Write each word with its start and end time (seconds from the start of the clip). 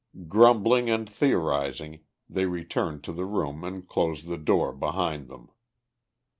Grumbling 0.27 0.89
and 0.89 1.07
theorising, 1.07 1.99
they 2.27 2.45
returned 2.47 3.03
to 3.03 3.13
the 3.13 3.23
room 3.27 3.63
and 3.63 3.87
closed 3.87 4.27
the 4.29 4.35
door 4.39 4.73
behind 4.73 5.27
them. 5.27 5.51